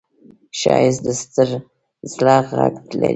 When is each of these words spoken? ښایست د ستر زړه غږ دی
ښایست 0.59 1.01
د 1.05 1.07
ستر 1.21 1.49
زړه 2.13 2.35
غږ 2.57 2.73
دی 2.99 3.09